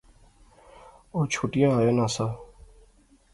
او 1.13 1.19
چھٹیا 1.31 1.69
آیا 1.79 1.91
ناں 1.97 2.09
سا 2.15 2.27